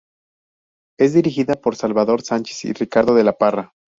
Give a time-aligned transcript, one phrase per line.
[0.99, 3.75] Es dirigida por Salvador Sánchez y Ricardo de la Parra.